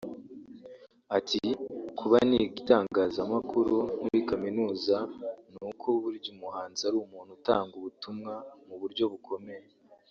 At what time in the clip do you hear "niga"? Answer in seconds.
2.29-2.55